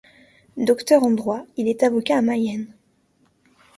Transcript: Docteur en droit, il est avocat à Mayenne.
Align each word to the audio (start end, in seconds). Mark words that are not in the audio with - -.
Docteur 0.57 1.03
en 1.03 1.11
droit, 1.11 1.45
il 1.57 1.67
est 1.67 1.83
avocat 1.83 2.17
à 2.17 2.21
Mayenne. 2.23 2.73